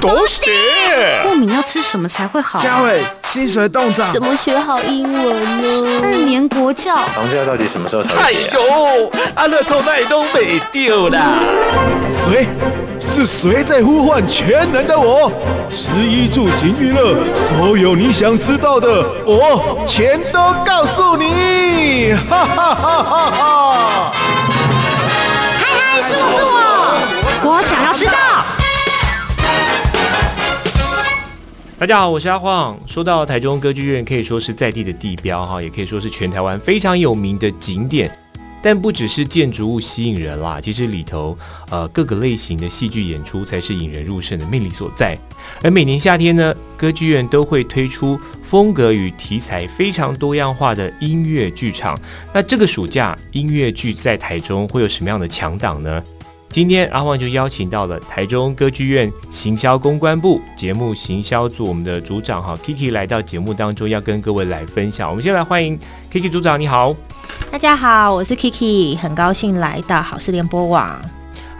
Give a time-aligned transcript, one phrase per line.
[0.00, 0.40] 都是
[1.24, 2.62] 过敏要吃什么才会好？
[2.62, 6.00] 嘉伟，薪水冻涨，怎么学好英文呢？
[6.04, 8.14] 二年国教，房价到底什么时候才？
[8.14, 11.40] 哎呦，阿乐透那都没丢啦！
[12.12, 12.46] 谁？
[13.00, 15.32] 是谁在呼唤全能的我？
[15.68, 22.14] 食衣住行娱乐，所有你想知道的，我全都告诉你！
[22.30, 24.12] 哈哈哈哈哈！
[25.58, 26.54] 嗨嗨，是我是
[27.42, 28.41] 我，我想要知道。
[31.82, 32.78] 大家好，我是阿晃。
[32.86, 38.08] 说到台中歌剧院，可以说是在地的地标哈，也可以说是全台湾非常有名的景点。
[38.62, 41.36] 但不只是建筑物吸引人啦，其实里头
[41.70, 45.18] 呃各个类型的戏剧演出才是引人入胜的魅力所在。
[45.60, 51.98] 而每年夏天呢，歌剧院都会推出风格与题材非常多样化的音乐剧场。
[52.32, 56.00] 那这个暑假音乐剧在台中会有什么样的强档呢？
[56.52, 65.08] 今天阿旺就邀请到了台中歌剧院行销公关部节目行销组我们的组长哈 Kiki 来到节目当中，要跟各位来分享。
[65.08, 65.78] 我们先来欢迎
[66.12, 66.94] Kiki 组长，你好。
[67.50, 71.00] 大家好，我是 Kiki，很高兴来到好事联播网。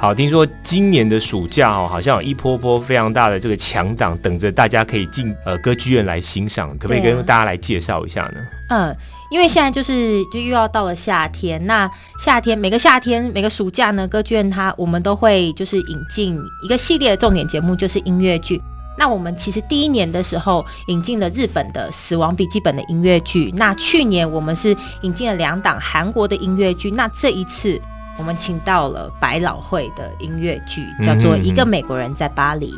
[0.03, 8.41] 好，听说今年的暑假哦，好像有一波波非常大的这个强档，等着大家可以进呃歌剧院来欣赏，可不可以跟大家来介绍一下呢？
[8.70, 8.97] 嗯。
[9.31, 18.61] 因为现在就是就又要到了夏天，那夏天每个夏天每个暑假呢，歌剧院它我们都会就是引进一个系列的重点节目，就是音乐剧。
[18.98, 27.81] 那我们其实第一年的时候引进了日本的《死亡笔记本》的音乐剧，那去年我们是引进了两档韩国的音乐剧，那这一次
[28.19, 32.71] 我们请到了百老汇的音乐剧，叫做《一个美国人在巴黎》。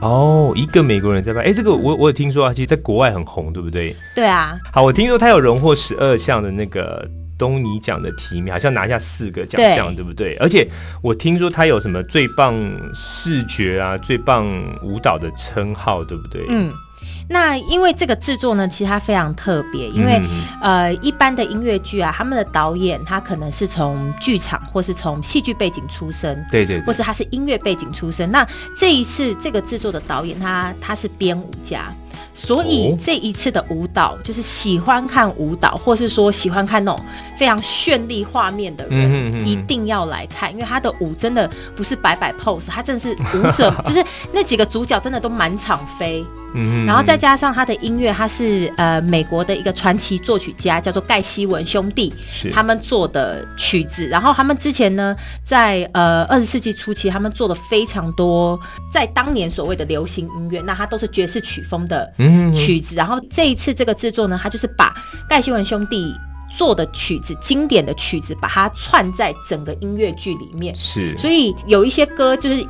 [0.00, 3.96] 哦，一个美国人在巴黎，哎，这个我我有听说啊，其实在国外很红，对不对？
[4.14, 4.56] 对啊。
[4.72, 10.36] 好，我听说他有荣获十二项的那个东尼奖的提名，好像拿下四个奖项，对，对不对？
[10.36, 10.68] 而且
[11.02, 12.54] 我听说他有什么最棒
[12.94, 14.46] 视觉啊、最棒
[14.82, 16.44] 舞蹈的称号，对不对？
[16.48, 16.72] 嗯。
[17.28, 28.30] 那因为这个制作呢，其实它非常特别，因为、嗯、呃，一般的音乐剧啊，他们的导演他可能是从剧场或是从戏剧背景出身，对，对对，或是他是音乐背景出身。
[28.30, 28.46] 那
[28.76, 31.92] 这一次这个制作的导演他他是编舞家。
[32.32, 37.02] 所以这一次的舞蹈，就是喜欢看舞蹈，或是说喜欢看那种
[37.38, 46.22] 非常绚丽画面的人，一定要来看，因为他的舞真的不是摆摆 pose，他真的是舞者， 就是那几个主角真的都满场飞。
[46.86, 52.12] 然后再加上他的音乐，他是呃美国的一个传奇作曲家，叫做盖希文兄弟，
[52.52, 54.06] 他们做的曲子。
[54.06, 55.14] 然后他们之前呢，
[55.44, 58.58] 在呃二十世纪初期，他们做的非常多
[58.90, 62.12] 在当年所谓的流行音乐，那它都是爵士曲风的
[62.54, 62.94] 曲子。
[62.94, 64.94] 然后这一次这个制作呢，他就是把
[65.28, 66.14] 盖希文兄弟
[66.56, 70.74] 做的曲子，经典的曲子，把它串在整个音乐剧里面。
[70.76, 72.66] 是，所以有一些歌就是。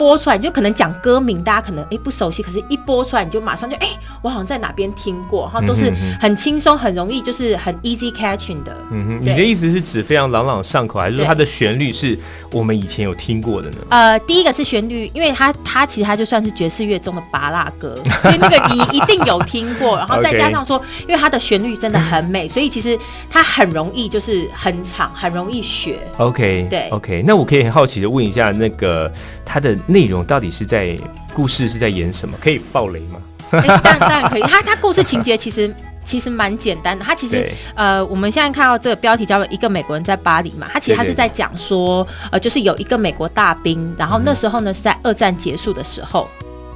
[0.00, 3.88] 播出来你就可能讲歌名，大家可能哎不熟悉，可是一播出来你就马上就哎，
[4.22, 8.74] 我好像在哪边听过，哈，都是很轻松、很容易，就是很 easy catching 的。
[8.90, 12.18] 嗯哼，你的意思是指非常朗朗上口，还是说它的旋律是
[12.50, 13.76] 我们以前有听过的呢？
[13.90, 25.98] 呃，第一个是旋律，因为它它其实它就算是爵士乐中的芭乐歌， 所以那个你一定有听过，然后再加上说，因为它的旋律真的很美， 所以其实它很容易就是很长，很容易学。
[26.16, 29.12] OK，对，OK，那我可以很好奇的问一下那个
[29.44, 29.76] 它的。
[29.90, 30.96] 内容到底是在
[31.34, 32.38] 故事是在演什么？
[32.40, 33.20] 可以爆雷吗？
[33.50, 34.42] 欸、当然当然可以。
[34.42, 35.74] 他他故事情节其实
[36.04, 37.04] 其实蛮简单的。
[37.04, 40.68] 他其实呃，我们现在看到这个标题叫做《一个美国人在巴黎》嘛。
[40.72, 46.28] 他其实他是在讲说，呃，就是有一个美国大兵，然后那时候呢是在二战结束的时候，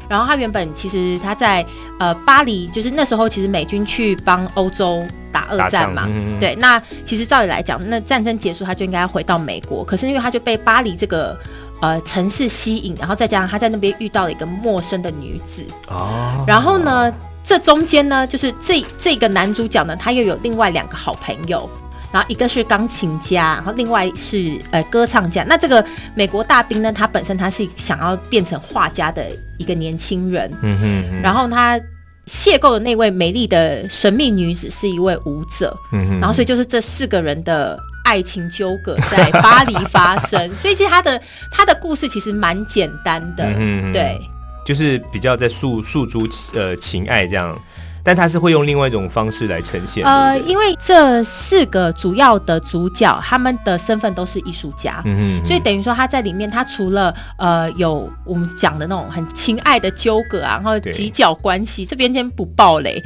[0.09, 1.65] 然后他原本其实他在
[2.01, 6.09] 呃巴黎，就是那时候其实美军去帮欧洲打二战嘛。
[6.09, 11.39] 嗯、对，那其实照理来讲，那战争结束他就应该回到美国，可是因为他就被巴黎这个。
[11.81, 15.63] 呃，城市吸引，然后再加上他在那边遇到了一个陌生的女子。
[15.89, 17.13] 哦，然后呢，
[17.43, 21.69] 这中间呢，就是这这个男主角呢，他又有另外两个好朋友，
[22.11, 25.45] 然后一个是钢琴家，然后另外是呃歌唱家。
[25.45, 29.23] 那这个美国大兵呢，他本身他是想要变成画家的
[29.59, 31.79] 一个年轻人，嗯哼，嗯，然后他
[32.27, 37.79] 邂逅的那位美丽的神秘女子是一位舞者，嗯哼，然后所以就是这四个人的。
[38.05, 41.21] 爱情纠葛在巴黎发生， 所以其实他的
[41.51, 44.21] 他的故事其实蛮简单的，嗯、对，
[44.65, 47.59] 就是比较在诉诉诸呃情爱这样，
[48.05, 50.05] 但他是会用另外一种方式来呈现。
[50.05, 63.03] 呃，因为这四个主要的主角，他们的身份都是艺术家，嗯哼，所以等于说他在里面，他除了呃有我们讲的那种很情爱的纠葛啊，然后几角关系，这边先不爆雷，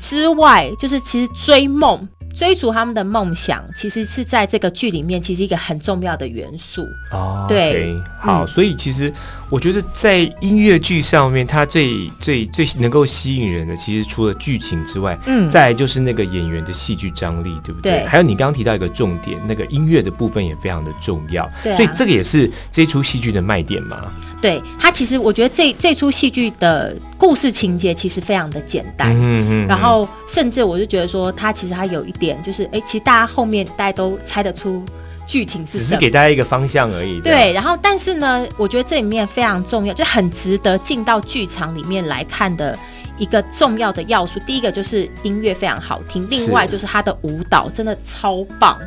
[0.00, 2.08] 之外，就是其实追梦。
[2.34, 6.86] 追逐他们的梦想，其实是在这个剧里面，其实一个很重要的元素。
[7.10, 9.12] 哦，对，好，嗯、所以其实
[9.52, 17.98] 我觉得在音乐剧上面，它最最最能够吸引人的，其实除了剧情之外，嗯，再来就是那个演员的戏剧张力，对不对？
[17.98, 18.06] 对。
[18.06, 21.46] 还有你刚刚提到一个重点，那个音乐的部分也非常的重要。
[21.62, 21.76] 对啊。
[21.76, 24.10] 所以这个也是这出戏剧的卖点嘛。
[24.40, 29.12] 对，它其实我觉得这这出戏剧的故事情节其实非常的简单。
[29.12, 29.68] 嗯嗯，嗯。
[29.68, 34.82] 然后甚至我就觉得说，它其实还有一点就是，哎，其实大家后面大家都猜得出。
[35.26, 37.20] 剧情是只是给大家一个方向而已。
[37.20, 42.78] 对，然后但是呢，我觉得这里面非常重要，就很值得进到剧场里面来看的
[43.18, 44.40] 一个重要的要素。
[44.46, 48.78] 第一个就是音乐非常好听，另外就是他的舞蹈真的超棒，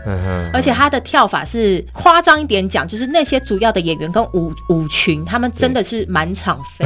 [0.53, 6.85] 而且他的跳法是夸张一点讲，就是那些主要的演员跟舞舞群，他们真的是满场飞。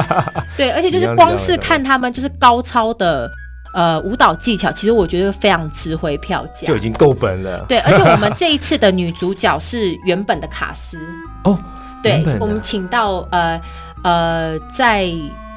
[0.56, 3.30] 对，而且就是光是看他们就是高超的。
[3.72, 7.64] 呃，舞蹈技巧其实我觉得非常值回票价，就已经够本了。
[7.68, 10.98] 对， 而且我们这一次的女主角是原本的卡斯
[11.44, 11.58] 哦，
[12.02, 13.60] 对，我们请到呃
[14.02, 15.08] 呃在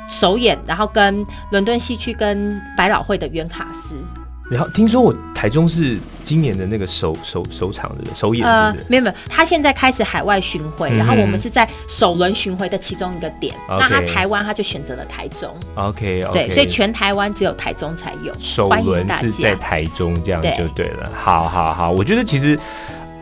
[0.07, 3.95] 首演，然后跟伦敦西区跟百老汇的原卡司。
[4.54, 13.54] 然后听说我台中是今年的那个首首首场的首演，呃，没有没有，他现在开始海外巡回，嗯，然后我们是在首轮巡回的其中一个点。
[13.68, 13.80] Okay.
[13.80, 15.50] 那他台湾他就选择了台中。
[15.76, 16.32] OK，, okay.
[16.32, 18.32] 对，所以全台湾只有台中才有。
[18.40, 21.12] 首轮是在台中，这样就对了。
[21.20, 22.58] 好好好，我觉得其实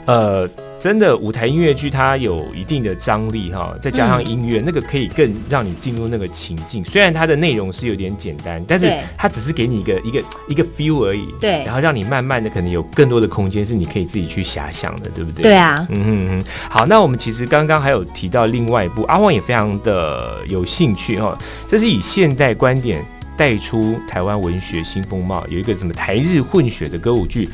[0.05, 0.47] 呃。
[0.81, 6.83] 真的舞台音乐剧它有一定的张力哈，再加上音乐、嗯，那个可以更让你进入那个情境。
[6.83, 11.27] 虽然它的内容是有点简单，但是它只是给你一个一个一个 feel 而已。
[11.39, 15.43] 对，然后让你慢慢的可能有更多的空间是你可以自己去遐想的，对不对？
[15.43, 15.85] 对啊。
[15.91, 16.43] 嗯嗯嗯。
[16.67, 21.37] 好，那我们其实刚刚还有提到另外一部，阿旺也非常的有兴趣哈，
[21.67, 23.05] 这是以现代观点
[23.37, 27.47] 带出台湾文学新风貌，有一个什么台日混血的歌舞剧。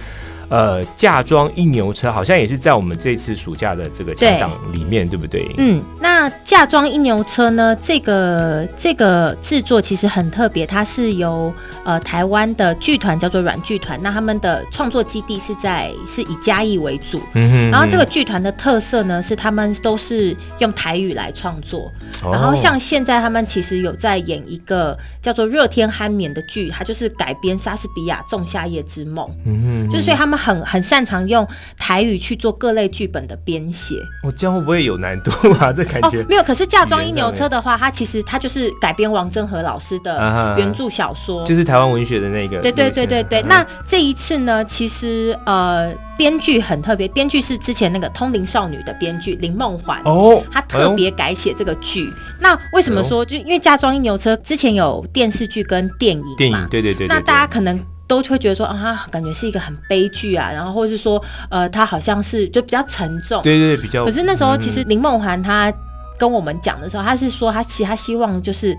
[0.49, 5.45] 呃，嫁妆一牛车好像也是在我们这次暑假的这个家长里面对，对不对？
[5.57, 6.06] 嗯，那
[6.45, 7.75] 嫁妆一牛车呢？
[7.81, 11.53] 这个这个制作其实很特别，它是由
[11.83, 17.19] 呃台湾的剧团叫做软剧团，那他们的创作基地是在是以嘉义为主。
[17.33, 17.71] 嗯哼，嗯。
[17.71, 21.91] 然后这个剧团的特色呢，是他们都是用台语来创作。
[22.23, 22.31] 哦。
[22.31, 29.27] 然后像现在他们其实有在演一个叫做《热天酣眠》的剧，它就是改编莎士比亚《仲夏夜之梦》。
[29.45, 30.37] 嗯哼，就所以他们。
[30.37, 31.45] 很很擅长用
[31.77, 35.73] 台语去做各类剧本的编写，我这样会不会有难度啊？
[35.73, 36.43] 这感觉、哦、没有。
[36.43, 42.59] 可是嫁妆一牛车的话，它其实它就是改编王振和老师的原著小说，啊、就是台湾文学的那个。
[42.59, 43.41] 对对对对对。
[43.43, 52.35] 那这一次呢，其实呃，编剧很特别，编剧是之前那个《通灵少女》的编剧林梦环哦，他特别改写这个剧、哎。
[52.39, 53.25] 那为什么说？
[53.25, 57.79] 就因为嫁妆一牛车之前有电视剧跟电影嘛，电影对对对，那大家可能。
[58.07, 64.05] 都会觉得说啊，感觉是一个很悲剧啊，然后或者是说，呃，他好像是就比较沉重，对对，对比较。
[64.05, 65.69] 可是那时候其实林梦环他
[66.17, 68.77] 跟我们讲的时候，他是说他其实他希望就是，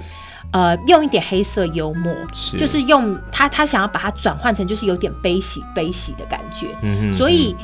[0.53, 7.55] 呃，用一点黑色幽默，是就是用他他想要把它转换成就是有点悲喜悲喜的感觉，嗯嗯，所以。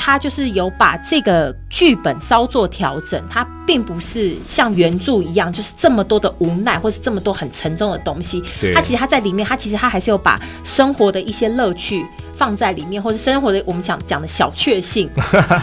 [0.00, 8.40] 他就是有把这个剧本稍作调整，他并不是像原著一样，就是这么多的无奈，或是这么多很沉重的东西。
[8.72, 12.06] 他其实他在里面，他其实他还是有把生活的一些乐趣
[12.36, 15.10] 放在里面，或是生活的我们想讲的小确幸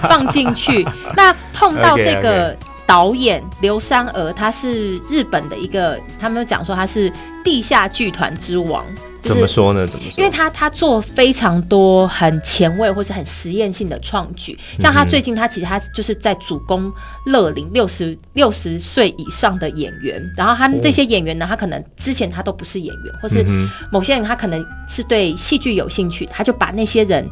[0.10, 0.86] 放进去。
[1.16, 2.54] 那碰到这个
[2.88, 7.12] 导演刘山娥，他是日本的一个，他们讲说他是
[7.44, 8.86] 地下剧团之王。
[9.22, 9.88] 就是、怎么说呢？
[9.88, 10.20] 怎么说？
[10.20, 16.94] 因为他他做非常多很前卫或是很实验性的创举，像他最近他其实他就是在主攻
[17.26, 23.44] 乐龄六十六十岁以上的演员，然后他这些演员呢，他可能之前他都不是演员，或是
[23.92, 27.28] 某些人他可能是对戏剧有兴趣，他就把那些人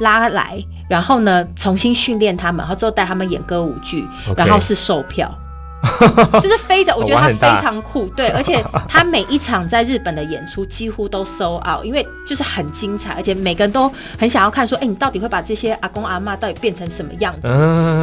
[0.00, 5.32] 拉来，然后呢重新训练他们，然后之后带他们演歌舞剧，然后是售票。
[6.42, 13.88] 就是非常，我觉得他非常酷，对，而且他每一场在日本的演出几乎都 sold out，因为就是很精彩，而且每个人都
[14.18, 17.42] 很想要看，说，哎、欸，你到底会把这些阿公阿妈到底变成什么样子？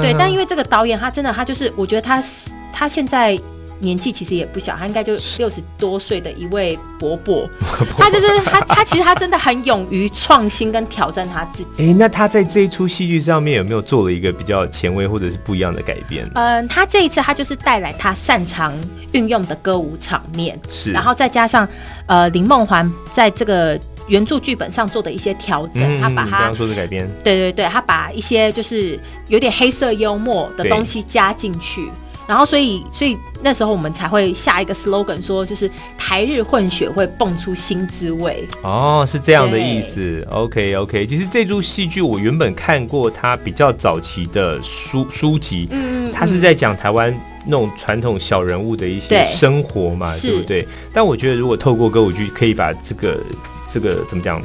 [0.02, 2.24] 对，但因为这个导演他真的，他就是，我觉得他
[2.72, 3.38] 他现在。
[3.84, 7.48] 年纪其实也不小，他应该就六十多岁的一位伯伯。
[7.98, 11.84] 他就是他，他其实他真的很勇于创新跟挑战他自己。
[11.84, 16.30] 哎、欸，那他在这一出戏剧上面有没有做了一个比较前卫或者是不一样的改编？
[16.34, 18.74] 嗯，他这一次他就是带来他擅长
[19.12, 21.68] 运用的歌舞场面，是，然后再加上
[22.08, 31.90] 呃林梦环在这个原著剧本上做的一些调整，嗯、他把他刚刚说的改编，对对对，他把一些就是有点黑色幽默的东西加进去。
[32.26, 38.48] 然后，所以，所以那时候我们才会下一个 slogan，说就是台日混血会蹦出新滋味。
[38.62, 40.26] 哦，是这样的意思。
[40.32, 41.06] OK，OK。
[41.06, 47.14] 其实这出戏剧我原本看过它比较早期的书书籍，嗯，它是在讲台湾
[47.46, 50.68] 那种传统小人物的一些生活嘛，对，对不对？
[50.94, 53.20] 但我觉得如果透过歌舞剧，可以把这个
[53.68, 54.42] 这个怎么讲？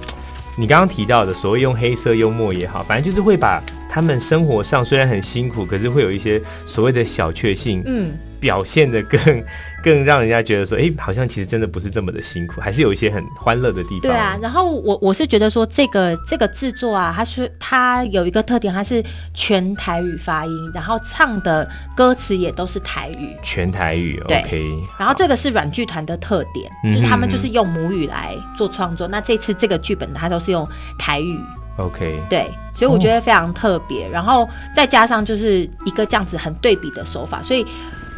[0.58, 8.10] 你刚刚提到的所谓用黑色幽默也好，反正就是会把他们生活上虽然很辛苦，可是会有一些所谓的小确幸，嗯，
[8.40, 9.42] 表现的更。
[9.82, 14.00] 更让人家觉得说，哎、欸，好像其实真的不是这么的辛苦，还是有一些很欢乐的地方。
[14.00, 24.20] 对啊，然后我我是觉得说，这个这个制作啊，它是它有一个特点，它是全台语发音，然后唱的歌词也都是台语，全台语。
[24.26, 29.06] 对 OK，然后这个是软剧团的特点，就是他们就是用母语来做创作。
[29.06, 30.68] 那这次这个剧本它都是用
[30.98, 31.38] 台语。
[31.76, 34.06] OK，对，所以我觉得非常特别。
[34.06, 37.64] 哦、然后再加上就是一个这样子很对比的手法，所以。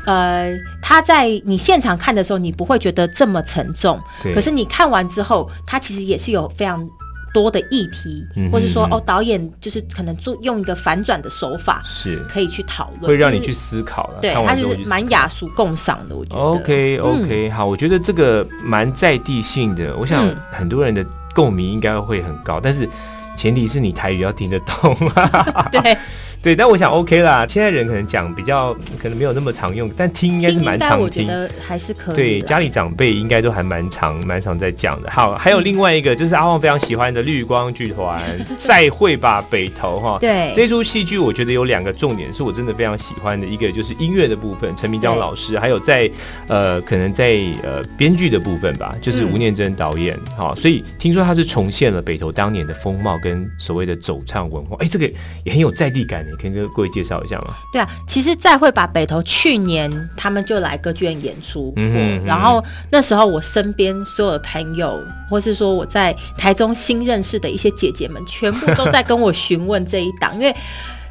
[0.06, 0.50] 呃，
[0.90, 3.96] 他在你现场看的时候，你不会觉得这么沉重。
[4.24, 6.84] 对可是你看完之后，他其实也是有非常
[7.32, 14.18] 多的议题，或者说哦，导演就是可能做用一个反转的手法，是可以去讨论，会让你去思考了。
[14.20, 16.42] 对，他就是蛮雅俗共赏的，我觉得。
[16.42, 22.88] OK OK，、嗯、好，我觉得这个蛮在地性的，我想很多人的共鸣应该会很高，嗯、但是
[23.36, 24.96] 前提是你台语要听得懂。
[25.70, 25.96] 对。
[26.42, 27.46] 对，但我想 OK 啦。
[27.46, 31.02] 现在人可能讲比较可能没有那么常用，但听应该是蛮常听。
[31.04, 32.16] 我觉得还是可以。
[32.16, 35.10] 对，家里长辈应该都还蛮常蛮常在讲的。
[35.10, 38.22] 好，还有另外一个就是阿旺非常喜欢的绿光剧团
[38.56, 40.16] 《再会吧北投》哈。
[40.18, 46.10] 对，这出戏剧我觉得有两个重点是我真的非常喜欢的，一个就是音乐的部分，陈明章老师，还有在
[46.48, 50.54] 呃可能在呃编剧的部分吧，就是吴念真导演哈。
[50.54, 55.04] 嗯、所以听说他是重现了北投当年的风貌跟所谓的走唱文化，哎，这个
[55.44, 56.24] 也很有在地感。
[56.30, 57.54] 你可以跟各位介绍一下吗？
[57.72, 70.54] 对啊，其实再会吧北投去年他们就来歌剧院演出，嗯，然后那时候我身边所有的朋友，或是说我在台中新认识的一些姐姐们，全部都在跟我询问这一档，因为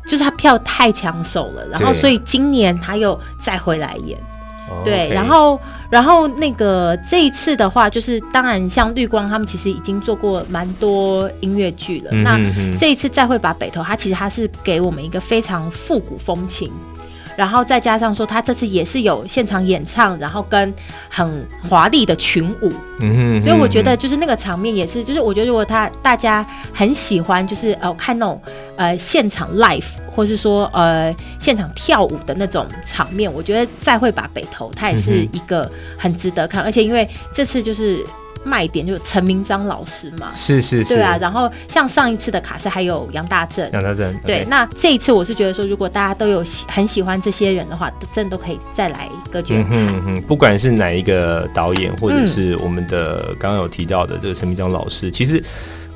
[0.08, 4.18] 就是他票太抢手了，然后 所以今年他又再回来演。
[4.84, 5.60] 对然后，
[5.90, 12.10] 然后那个这一次的话，就是当然像绿光他们其实已经做过蛮多音乐剧了。
[12.14, 16.72] 嗯、哼哼那这一次再会把北投，它其实它是给我们一个非常复古风情。
[17.40, 20.74] 然后再加上说，他这次也是有现场演唱，然后跟
[21.08, 22.70] 很华丽的群舞，
[23.00, 28.42] 嗯哼，所以我觉得就是那个场面也是，就是我觉得如果他大家很喜欢，就是呃看那种
[28.76, 38.06] 呃现场 live 或是说呃现场跳舞的那种场面，我觉得再会把北投，他也是一个很值得看，而且因为这次就是。
[38.44, 41.18] 卖点就是陈明章老师嘛，是是是，对啊。
[41.20, 44.46] 然后像上一次的卡司还有杨大正，杨大正，对。
[44.50, 49.74] 那这一次我是觉得说，如果大家都有喜很喜欢这些人的话，真的都可以再来歌剧院看。
[49.78, 55.44] 嗯哼，不管是哪一个导演，或者是我们的刚刚有提到的这个陈明章老师，嗯、其实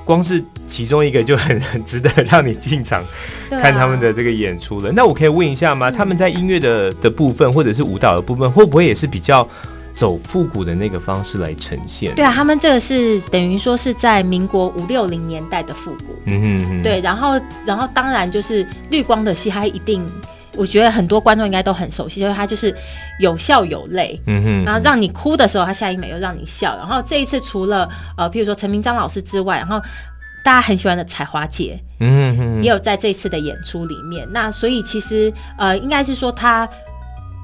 [0.04, 3.04] 光是其中一个就很 很值得让你进场
[3.50, 4.90] 看他们的这个演出了。
[4.90, 5.90] 啊、那我可以问一下吗？
[5.90, 9.48] 嗯、他们在音乐的的部分，或者是舞蹈的部分，会不会也是比较？
[9.96, 12.14] 走复古的那个方式来呈现。
[12.16, 16.16] 对啊，他们这个是等于说是在民国五六零年代的复古。
[16.26, 16.84] 嗯哼哼。
[16.84, 20.04] 对，然后然后当然就是绿光的戏，它一定
[20.58, 22.76] 我觉得很多观众应该都很熟悉，就是他就是
[23.20, 24.20] 有笑有泪。
[24.26, 24.66] 嗯哼。
[24.66, 26.76] 然后让你哭的时候，他下一秒又让你笑。
[26.76, 29.80] 然后这一次除了呃，譬如说陈明章老师之外，然后
[30.44, 34.28] 大家很喜欢的彩华姐，嗯哼哼，也有在这一次的演出里面。
[34.32, 36.68] 那所以其实呃，应该是说他。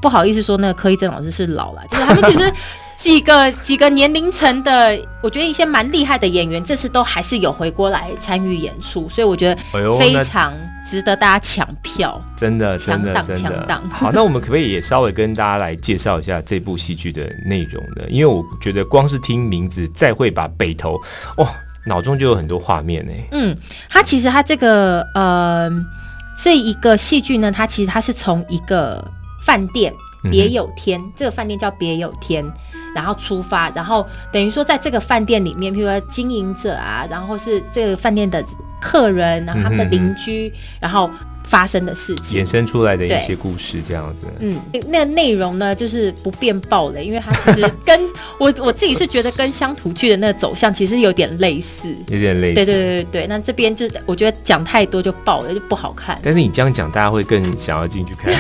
[0.01, 2.53] 不好意思说，那个柯一正老师是老了，就是他们其实
[2.95, 9.61] 几个几个年龄层的，我觉得一些蛮厉害的演员，这次都还是有回过来参与演出，所以我觉得
[9.97, 10.53] 非常
[10.85, 13.81] 值得大家抢票，真的，真的，真的。
[13.89, 18.03] 好，那我们可不可以也稍微跟大家来介绍一下这部戏剧的内容呢？
[18.09, 20.95] 因为我觉得光是听名字，再会把北投，
[21.37, 21.47] 哦，
[21.85, 23.11] 脑中就有很多画面呢。
[23.31, 23.57] 嗯，
[23.89, 25.69] 他其实他这个呃
[26.41, 29.01] 这一个戏剧呢，它其实它是从一个。
[29.41, 29.93] 饭店
[30.29, 32.45] 别有天，嗯、这个饭店叫别有天，
[32.95, 38.43] 然后出发，然后等于说在这个饭店里面，譬如说经营者啊，然后是这个饭店的
[38.81, 40.79] 客人，然后他们的邻居，嗯、哼。
[40.81, 41.09] 然后
[41.49, 44.27] 发生的事情，衍生出来的一些故事，这样子。
[44.39, 44.55] 嗯，
[44.87, 47.99] 那内容呢，就是不便爆雷，因为它其实 跟
[48.37, 52.55] 我我自己是觉得跟乡土剧的那个走向其实有点类似，有点类似。
[52.55, 56.19] 对对对对对，那这边就我觉得讲太多就爆了，就不好看。
[56.21, 58.31] 但是你这样讲，大家会更想要进去看。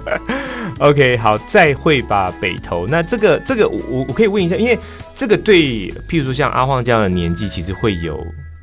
[0.80, 2.86] OK，好，再会吧北投。
[2.86, 4.78] 那这个这个我我可以问一下，因为
[5.14, 8.18] 这个对，譬如说像阿晃这样的年纪，其实会有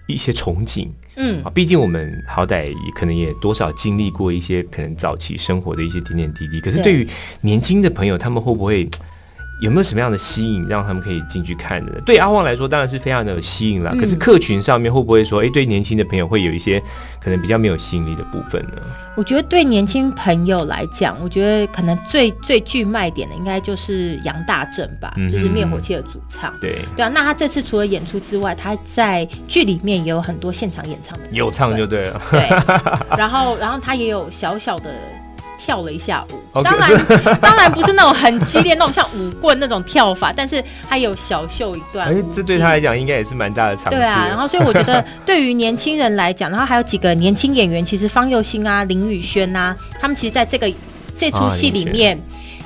[0.07, 0.87] 一些憧憬。
[1.17, 6.61] 嗯，啊，毕竟我们好歹也可能也多少经历过一些可能早期生活的一些点点滴滴。
[6.61, 7.07] 可是对于
[7.41, 8.87] 年轻的朋友，他们会不会
[9.59, 12.01] 有没有什么样的吸引，让他们可以进去看的呢？
[12.05, 13.91] 对阿旺来说，当然是非常的有吸引了。
[13.93, 16.79] 嗯、可是客群上面会不会说，哎、欸，对年轻的朋友会有一些
[17.19, 18.81] 可能比较没有吸引力的部分呢？
[19.15, 26.53] 我觉得对年轻朋友来讲，我觉得可能最最具卖点的，应该就是杨大正吧，嗯、就是灭火器的主唱。
[26.61, 32.21] 对对啊，那他这次除了演出之外，他在剧里面也有很多现场演唱的，有唱就对了。
[32.29, 32.47] 对，
[33.17, 34.93] 然后然后他也有小小的。
[35.57, 36.91] 跳了一下舞，当然
[37.41, 42.07] 当然不是那种很激烈那种像舞棍那种跳法，但是他有小秀一段。
[42.07, 43.97] 哎，这对他来讲应该也是蛮大的尝试。
[43.97, 50.71] 对啊，然后所以我觉得对于年轻人来讲，然后还有几个年轻演员，其实方佑兴啊、林宇轩啊，他们其实在这个
[51.17, 52.19] 这出戏里面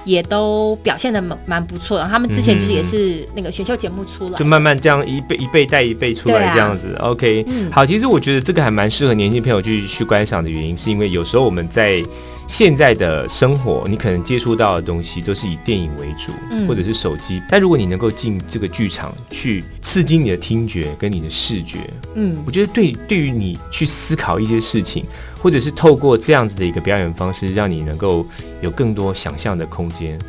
[0.04, 2.06] 也都表现的蛮蛮不错的。
[2.06, 6.96] 他们之前就是也是那个选秀节目出来，就慢慢这样一辈一辈带一辈出来这样子。
[7.00, 12.04] OK，好，其实我觉得这个还蛮适合年轻朋友去去观赏的原因，是因为有时候我们在。
[12.52, 17.42] 现在的生活，你可能接触到的东西都是以电影为主，嗯、或者是手机。
[17.50, 25.06] 但如果你能够进这个剧场去刺激你的听觉跟你的视觉，嗯，我觉得对对于你去思考一些事情，
[25.42, 28.28] 或者是透过这样子的一个表演方式，让你能够
[28.60, 30.20] 有更多想象的空间。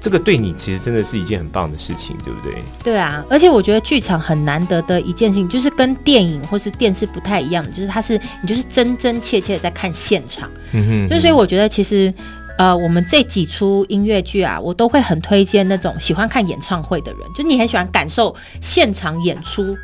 [0.00, 2.62] 这个对你其实真的是一件很棒的事情，对不对？
[2.84, 10.48] 对啊，而且我觉得剧场很难得的一件事情，就是跟电影或是电视不太一样的，就是它是你就是真真切切的在看现场。
[10.72, 12.12] 嗯哼，嗯哼，就所以我觉得其实，
[12.58, 19.76] 呃，我们这几出音乐剧啊，我都会很推荐那种喜欢看演唱会的人，就你很喜欢感受现场演出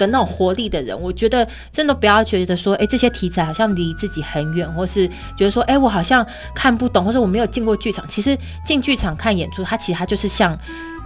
[0.00, 8.04] 的那种活力的人，我觉得真的不要觉得说，哎，这些题材好像离自己很远，或是觉得说，哎，我好像看不懂，或者我没有进过剧场。
[8.08, 10.58] 其实进剧场看演出，它其实它就是像。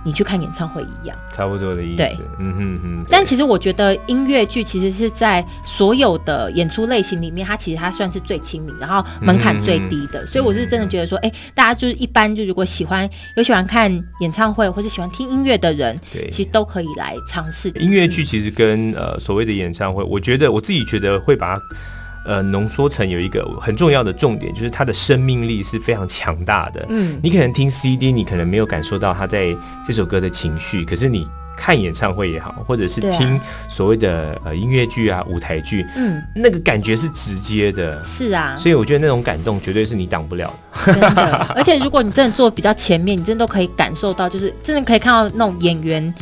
[0.04, 1.96] 你去看演唱会一样，差不多的意思。
[1.96, 3.06] 对，嗯哼哼。
[3.08, 10.20] 但其实我觉得音乐剧其实是在所有的演出类型里面，它其实它算是最亲民，然后门槛最低的。
[10.20, 17.70] 嗯、哼哼，所以我是真的觉得说，哎、欸，大家就是一般就如果喜欢有喜欢看演唱会或是喜欢听音乐的人，对，其实都可以来尝试。
[17.70, 21.62] 音乐剧其实跟呃所谓的演唱会，我觉得我自己觉得会把它。
[22.24, 26.84] 呃，浓缩成有一个很重要的重点，就是它的生命力是非常强大的。
[26.88, 29.54] 嗯，你可能听 CD，你可能没有感受到他在
[29.86, 31.26] 这首歌的情绪，可是你
[31.56, 33.38] 看演唱会也好，或者是听
[33.68, 38.02] 所谓的呃音乐剧啊、舞台剧，嗯，那个感觉是直接的。
[38.02, 40.92] 是啊，所以我觉得那种感动绝对是你挡不了的。
[40.92, 46.12] 真的，而且如果你真的坐比较前面，你真的都可以感受到，就是真的可以看到那种演员。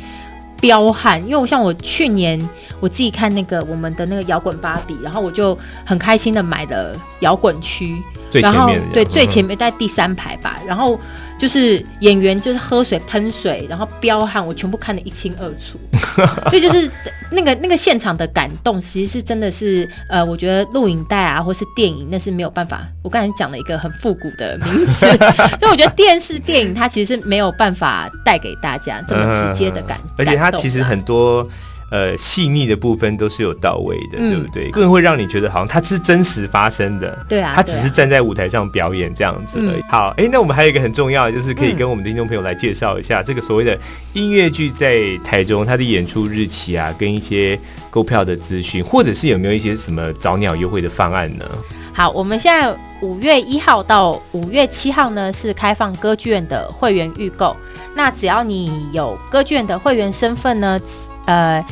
[0.63, 2.41] 彪悍，因为我像我去年
[2.79, 8.01] 我自己看那个我们的那个摇滚芭比，然后我就很开心的买了摇滚区，
[8.35, 10.99] 然后对最前面在第三排吧，然后
[11.43, 15.77] 就是演员就是喝水喷水，然后彪悍，我全部看得一清二楚，
[16.49, 16.89] 所以就是
[17.33, 25.05] 那个那个现场的感动，其实是真的是呃，我觉得录影带啊或是电影那是没有办法，我刚才讲了一个很复古的名词，
[25.59, 31.45] 所以我觉得电视电影它其实是没有办法带给大家这么直接的感，而且它其实很多。
[31.93, 34.71] 呃，细腻的部分都是有到位的，嗯、对不对？
[34.71, 39.81] 更会让你觉得好像它是真实发生的，对啊，他只是站在舞台上表演这样子而已。
[39.81, 43.79] 嗯、好，哎，那我们还有一个很重要的，就是可以跟我们的听众朋友来介绍一下、嗯、这个所谓的
[44.15, 51.45] 音乐剧在台中它的演出日期啊，跟一些购票的资讯，或者是有没有一些什么早鸟优惠的方案呢？
[51.93, 57.55] 好，我们现在五月一号到五月七号呢是开放歌剧院的会员预购，
[57.95, 60.81] 那只要你有歌剧院的会员身份呢。
[61.27, 61.65] 呃，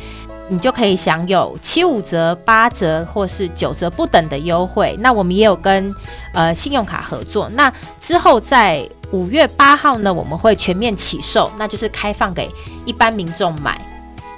[0.47, 4.95] 你就可以享有七五折、八折或是九折不等的优惠。
[4.99, 5.93] 那我们也有跟
[6.33, 7.49] 呃信用卡合作。
[7.53, 12.49] 那之后在五月八号呢，我们会全面起售，那就是开放给
[12.85, 13.79] 一般民众买。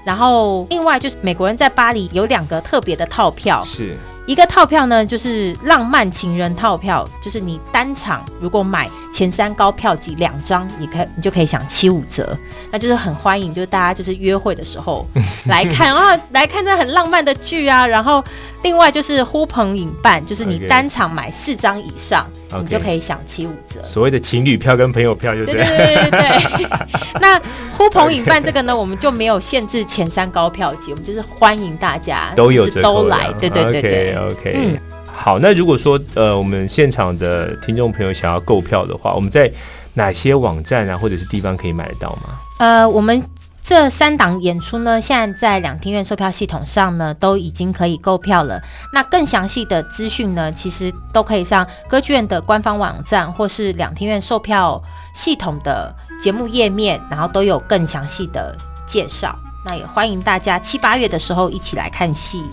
[0.04, 3.98] 然后另外就是美国人在巴黎有两个特别的套票是。
[4.26, 12.36] 一个套票呢，就是浪漫情人套票，就是你单场如果买前三高票级两张，你可以你就可以享七五折，
[12.72, 15.06] 那就是很欢迎，就是大家就是约会的时候
[15.46, 17.86] 来看，然 后来看这很浪漫的剧啊。
[17.86, 18.24] 然后
[18.64, 22.62] 另外就是呼朋引伴，就是你单场买四张以上，Okay.
[22.62, 23.84] 你就可以享七五折。
[23.84, 26.70] 所谓的情侣票跟朋友票就对，对对对对对。
[27.22, 27.40] 那
[27.78, 34.16] 呼朋引伴这个呢，我们就没有限制前三高票级，我们就是欢迎大家都有都来，对对对对。
[34.16, 34.80] OK，嗯，
[35.16, 39.50] 好，那如果说呃，我们现场的听众朋友想要购票的话，我们在
[39.94, 42.38] 哪些网站啊，或者是地方可以买得到吗？
[42.60, 43.24] 呃，我们
[43.64, 48.62] 这三档演出呢，现在在两厅院售票系统上呢，都已经可以购票了。
[48.92, 54.82] 那更详细的资讯呢，其实都可以上歌剧院的官方网站，或是两厅院售票
[55.14, 58.54] 系统的节目页面，然后都有更详细的
[58.86, 59.34] 介绍。
[59.66, 62.44] 那也欢迎大家七八月的时候一起来看戏。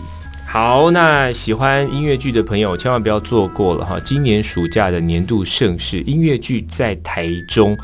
[0.51, 3.97] 好，那喜欢音乐剧的朋友千万不要错过了哈！
[4.03, 7.77] 今年暑假的年度盛事音乐剧在台中，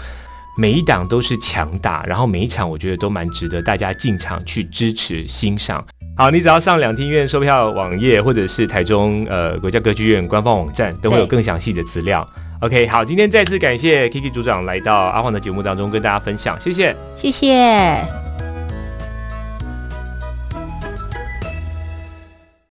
[0.57, 5.81] 每一档都是强大，然后每一场我觉得都蛮值得大家进场去支持欣赏。
[6.17, 12.27] 好，你只要上两厅院售票网页，或者是台中呃国家歌剧院官方网站，都会有更详细的资料。
[12.59, 18.26] OK，好，今天再次感谢 Kiki 组长来到阿晃的节目当中跟大家分享，谢谢，谢谢。